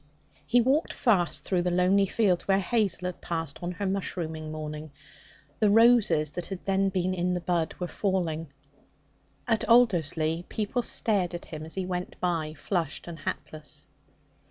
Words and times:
He 0.47 0.61
walked 0.61 0.93
fast 0.93 1.43
through 1.43 1.61
the 1.61 1.69
lonely 1.69 2.07
fields 2.07 2.47
where 2.47 2.57
Hazel 2.57 3.05
had 3.05 3.21
passed 3.21 3.61
on 3.61 3.73
her 3.73 3.85
mushrooming 3.85 4.51
morning. 4.51 4.89
The 5.59 5.69
roses 5.69 6.31
that 6.31 6.47
had 6.47 6.65
then 6.65 6.89
been 6.89 7.13
in 7.13 7.35
the 7.35 7.39
bud 7.41 7.75
were 7.79 7.85
falling. 7.87 8.51
At 9.47 9.63
Alderslea 9.69 10.49
people 10.49 10.81
stared 10.81 11.35
at 11.35 11.45
him 11.45 11.63
as 11.67 11.75
he 11.75 11.85
went 11.85 12.19
by, 12.19 12.55
flushed 12.55 13.07
and 13.07 13.19
hatless. 13.19 13.85